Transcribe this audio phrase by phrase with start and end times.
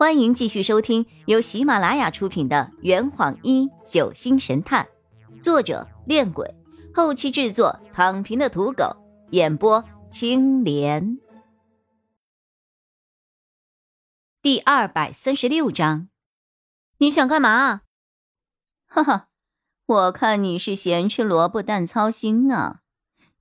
[0.00, 4.88] 欢迎继续收听由喜马拉雅出品的《圆谎一九星神探》，
[5.42, 6.54] 作者：恋鬼，
[6.94, 8.96] 后期制作：躺平的土狗，
[9.32, 11.18] 演播：青莲。
[14.40, 16.08] 第二百三十六章，
[16.96, 17.82] 你想干嘛？
[18.86, 19.28] 哈哈，
[19.84, 22.80] 我看你是咸吃萝卜淡操心啊！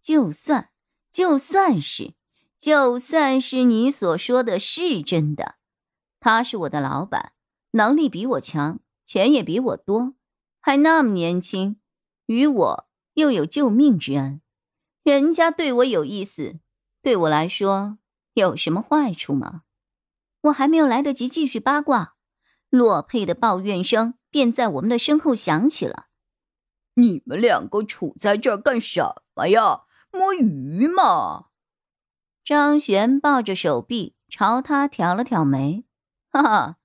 [0.02, 0.72] 就算，
[1.10, 2.16] 就算是，
[2.58, 5.59] 就算是你所说的是真的。
[6.20, 7.34] 他是我的老板，
[7.72, 10.16] 能力比我强，钱也比我多，
[10.60, 11.80] 还那么年轻，
[12.26, 14.42] 与我又有救命之恩，
[15.04, 16.60] 人家对我有意思，
[17.02, 17.98] 对我来说
[18.34, 19.64] 有什么坏处吗？
[20.44, 22.16] 我还没有来得及继续八卦，
[22.70, 26.08] 洛佩的抱怨声便在我们的身后响起了
[26.96, 29.84] ：“你们两个杵在这干什么呀？
[30.12, 31.48] 摸鱼吗？”
[32.46, 35.84] 张璇抱着手臂朝他挑了挑眉。
[36.32, 36.78] 哈哈，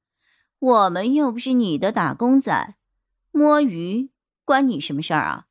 [0.59, 2.77] 我们又不是你的打工仔，
[3.31, 4.11] 摸鱼
[4.45, 5.47] 关你什么事儿啊？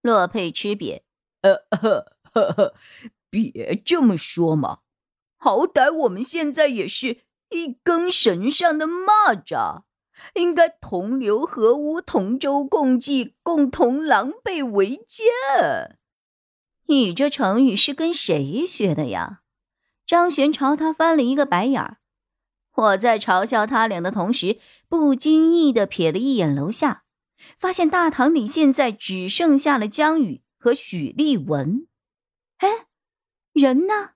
[0.00, 1.02] 洛佩吃瘪，
[1.42, 2.74] 呃呵呵呵，
[3.28, 4.80] 别这么说嘛，
[5.36, 7.18] 好歹我们现在也是
[7.50, 9.82] 一根绳上的蚂蚱，
[10.34, 15.98] 应该同流合污、同舟共济、共同狼狈为奸。
[16.86, 19.42] 你这成语是跟谁学的呀？
[20.06, 21.98] 张璇朝他翻了一个白眼儿。
[22.74, 27.04] 我在嘲笑他俩的同时，不经意的瞥了一眼楼下，
[27.58, 31.86] 发现大堂里现在只剩下了江宇和许丽文。
[32.58, 32.86] 哎，
[33.52, 34.12] 人呢？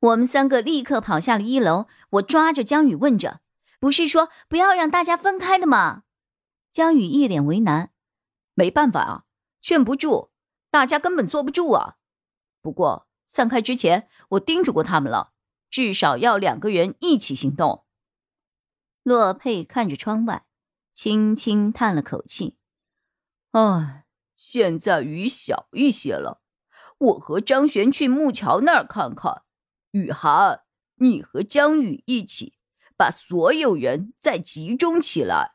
[0.00, 1.86] 我们三个立刻跑下了一楼。
[2.10, 3.40] 我抓着江宇问着
[3.80, 6.02] ：“不是说不要让大家分开的吗？”
[6.72, 7.90] 江宇一脸为难
[8.54, 9.24] ：“没办法啊，
[9.60, 10.30] 劝不住，
[10.70, 11.96] 大家根本坐不住啊。
[12.62, 15.32] 不过散开之前，我叮嘱过他们了。”
[15.70, 17.84] 至少要两个人一起行动。
[19.02, 20.44] 洛佩看着窗外，
[20.92, 22.56] 轻轻叹了口气
[23.52, 24.04] ：“唉，
[24.36, 26.42] 现在雨小一些了。
[26.98, 29.44] 我和张璇去木桥那儿看看。
[29.92, 30.64] 雨涵，
[30.96, 32.58] 你和江宇一起
[32.96, 35.54] 把所有人再集中起来。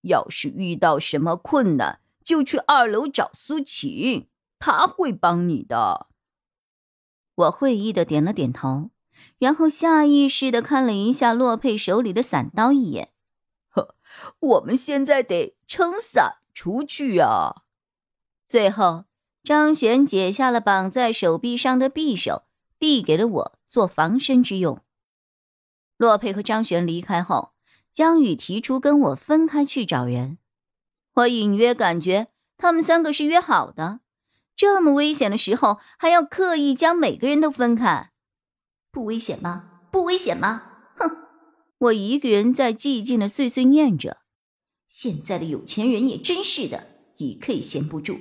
[0.00, 6.06] 要是遇到什么困难，就去二楼找苏晴，他会帮你的。”
[7.36, 8.90] 我会意的点了点头。
[9.38, 13.12] 然后下意识的看了一下洛佩手里的伞刀一眼，
[13.68, 13.94] 呵，
[14.40, 17.62] 我们现在得撑伞出去啊！
[18.46, 19.04] 最后，
[19.42, 22.44] 张璇解下了绑在手臂上的匕首，
[22.78, 24.80] 递给了我做防身之用。
[25.96, 27.52] 洛佩和张璇离开后，
[27.90, 30.38] 江宇提出跟我分开去找人。
[31.14, 32.28] 我隐约感觉
[32.58, 34.00] 他们三个是约好的，
[34.54, 38.10] 这么危险的时候还要刻意将每个人都分开。
[38.96, 39.64] 不危险吗？
[39.90, 40.62] 不危险吗？
[40.96, 41.10] 哼！
[41.76, 44.16] 我一个人在寂静的碎碎念着。
[44.86, 46.86] 现在的有钱人也真是的，
[47.18, 48.18] 一刻也闲不住。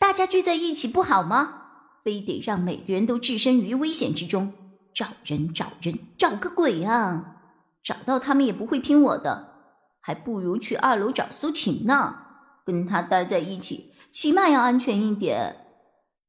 [0.00, 1.62] 大家聚在一起不好吗？
[2.02, 4.52] 非得让每个人都置身于危险之中，
[4.92, 7.36] 找人找人找个鬼啊！
[7.84, 9.52] 找到他们也不会听我的，
[10.00, 12.16] 还不如去二楼找苏晴呢，
[12.64, 15.54] 跟他待在一起，起码要安全一点。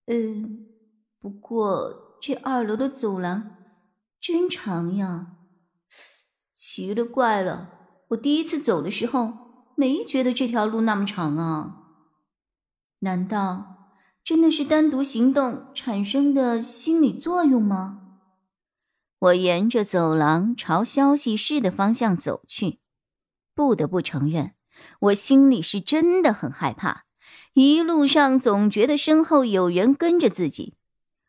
[0.06, 0.68] 嗯，
[1.20, 3.56] 不过这二楼的走廊……
[4.20, 5.34] 真长呀！
[6.54, 7.70] 奇了怪了，
[8.10, 9.34] 我第一次走的时候
[9.76, 11.84] 没觉得这条路那么长啊。
[13.00, 18.18] 难道真的是单独行动产生的心理作用吗？
[19.20, 22.80] 我沿着走廊朝消息室的方向走去，
[23.56, 24.54] 不得不承认，
[25.00, 27.06] 我心里是真的很害怕。
[27.54, 30.76] 一路上总觉得身后有人跟着自己，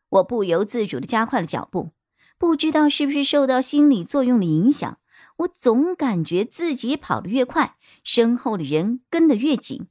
[0.09, 1.91] 我不由自主的加快了脚步。
[2.39, 4.97] 不知道是不是受到心理作用的影响，
[5.39, 9.87] 我总感觉自己跑得越快，身后的人跟得越紧。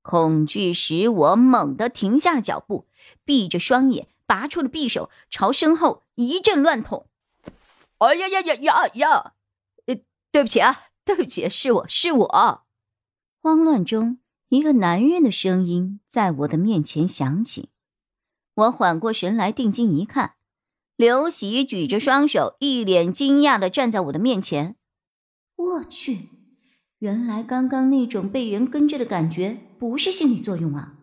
[0.00, 2.86] 恐惧使我猛地停下了脚步，
[3.24, 7.06] 闭着双眼，拔出了匕首，朝身后一阵乱捅。
[7.98, 9.32] 哎呀呀呀呀呀！
[9.86, 9.96] 呃，
[10.30, 12.62] 对不起啊，对不起，是我是我。
[13.42, 14.18] 慌乱中，
[14.50, 17.70] 一个男人的声音在我的面前响起。
[18.54, 20.34] 我缓过神来，定睛一看。
[21.00, 24.76] 刘喜举着双手，一脸惊讶的站在我的面前。
[25.56, 26.28] 我去，
[26.98, 30.96] 原来刚刚那种被人跟着的感觉不是心理作用啊！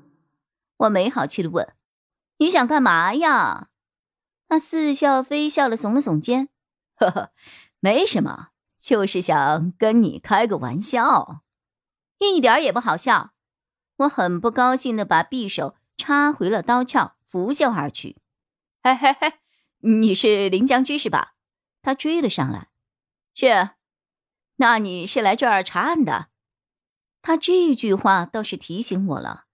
[0.78, 1.74] 我没好气的问
[2.38, 3.70] ：“你想干嘛呀？”
[4.48, 6.50] 他似笑非笑的耸了耸肩
[6.98, 7.32] ：“呵呵，
[7.80, 11.42] 没什么，就是想跟你开个玩笑，
[12.20, 13.32] 一点也不好笑。”
[13.98, 18.18] 我很不高兴的把匕首插回了刀鞘，拂袖而去。
[18.84, 19.34] 嘿嘿嘿。
[19.80, 21.36] 你是林将军是吧？
[21.82, 22.70] 他追了上来。
[23.34, 23.72] 是
[24.56, 26.30] 那你是来这儿查案的？
[27.22, 29.46] 他这句话倒是提醒我了。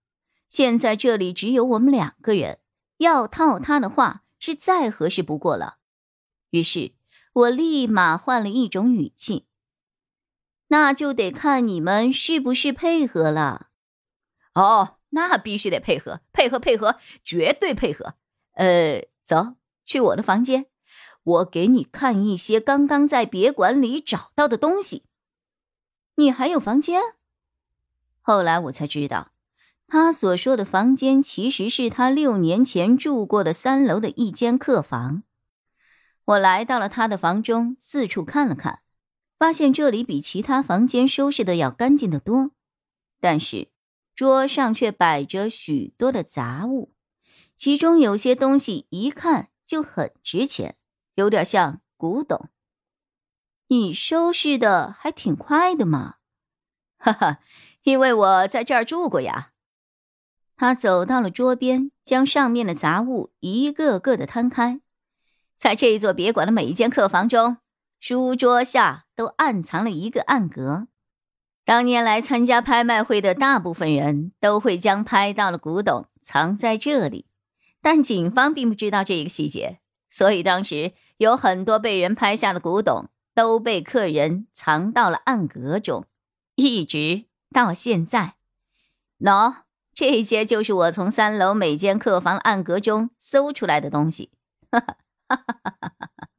[0.47, 2.59] 现在这里只有我们两个人，
[2.97, 5.77] 要套他的话是再合适不过了。
[6.51, 6.93] 于是
[7.33, 9.47] 我立马换了一种语气
[10.69, 13.69] ：“那就得看你们是不是配合了。”
[14.53, 18.15] 哦，那必须得配合，配合，配合，绝对配合。
[18.51, 20.67] 呃，走去我的房间，
[21.23, 25.03] 我给你看一些刚刚在别馆里找到的东西。
[26.15, 27.01] 你还有房间？
[28.21, 29.31] 后来我才知道。
[29.87, 35.21] 他所说的房间，其实是他六年前住过的三楼的一间客房。
[36.25, 38.79] 我来到了他的房中，四处看了看，
[39.37, 42.51] 发现这里比其他房间收拾的要干净的多，
[43.19, 43.67] 但是
[44.15, 46.93] 桌上却摆着许多的杂物，
[47.55, 50.75] 其中有些东西一看就很值钱，
[51.15, 52.47] 有点像古董。
[53.69, 56.17] 你收拾的还挺快的嘛，
[56.99, 57.39] 哈哈，
[57.81, 59.53] 因为我在这儿住过呀。
[60.55, 64.79] 他走到了桌边，将上面的杂物一个个的摊开。
[65.57, 67.57] 在这一座别馆的每一间客房中，
[67.99, 70.87] 书桌下都暗藏了一个暗格。
[71.65, 77.25] 当年来参加拍卖会的大部分人都会将拍到的古董藏在这里，
[77.83, 79.77] 但警方并不知道这一个细节，
[80.09, 86.07] 所以当时有很多被人拍下的古董都被客人藏到了暗格中，
[86.55, 88.37] 一直到现在。
[89.19, 89.57] 喏。
[89.95, 94.31] 这些就是我从三楼每间客房暗格中搜出来的东西。
[94.71, 94.97] 哈哈
[95.27, 96.29] 哈哈哈！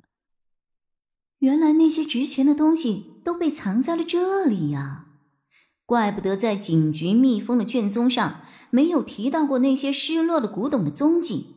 [1.39, 5.07] 原来那些值钱的东西都被藏在了这里呀，
[5.87, 8.41] 怪不得在警局密封的卷宗上
[8.71, 11.57] 没有提到过那些失落的古董的踪迹。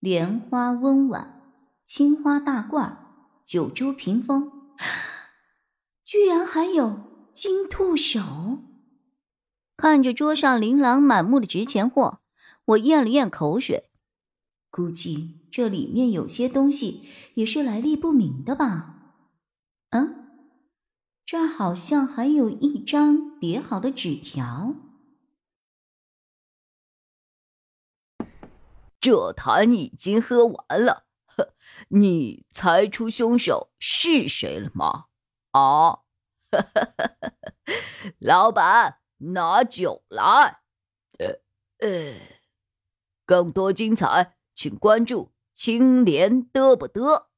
[0.00, 1.42] 莲花温碗、
[1.84, 2.98] 青花大罐、
[3.44, 4.50] 九州屏风，
[6.04, 8.20] 居然还有金兔手。
[9.76, 12.20] 看着桌上琳琅满目的值钱货，
[12.64, 13.90] 我咽了咽口水，
[14.70, 17.02] 估计这里面有些东西
[17.34, 18.95] 也是来历不明的吧。
[21.26, 24.76] 这好像还有一张叠好的纸条。
[29.00, 31.52] 这坛已经喝完了，呵，
[31.88, 35.06] 你猜出凶手是谁了吗？
[35.50, 36.02] 啊，
[38.20, 39.00] 老板。
[39.18, 40.60] 拿酒来，
[41.18, 41.40] 呃
[41.78, 42.14] 呃，
[43.24, 47.28] 更多精彩，请关注青莲嘚不嘚。